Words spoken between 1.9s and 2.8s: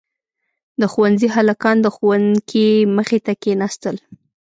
ښوونکي